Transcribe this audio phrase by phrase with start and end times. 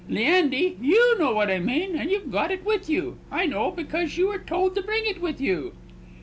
[0.09, 4.17] Leandy, you know what I mean; and you've got it with you, I know, because
[4.17, 5.73] you were told to bring it with you."